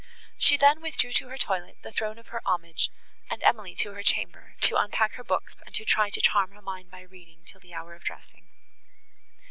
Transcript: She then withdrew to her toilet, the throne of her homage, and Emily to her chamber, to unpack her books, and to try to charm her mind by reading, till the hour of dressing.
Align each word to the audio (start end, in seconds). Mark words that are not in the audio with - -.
She 0.35 0.57
then 0.57 0.81
withdrew 0.81 1.11
to 1.13 1.27
her 1.29 1.37
toilet, 1.37 1.77
the 1.83 1.91
throne 1.91 2.17
of 2.17 2.29
her 2.29 2.41
homage, 2.43 2.89
and 3.29 3.43
Emily 3.43 3.75
to 3.75 3.93
her 3.93 4.01
chamber, 4.01 4.55
to 4.61 4.75
unpack 4.75 5.11
her 5.13 5.23
books, 5.23 5.53
and 5.63 5.75
to 5.75 5.85
try 5.85 6.09
to 6.09 6.19
charm 6.21 6.49
her 6.53 6.61
mind 6.63 6.89
by 6.89 7.01
reading, 7.01 7.43
till 7.45 7.61
the 7.61 7.75
hour 7.75 7.93
of 7.93 8.03
dressing. 8.03 8.47